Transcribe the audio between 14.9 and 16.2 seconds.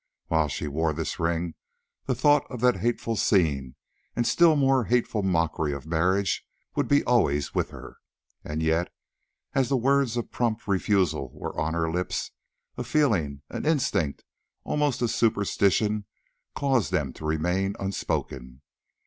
a superstition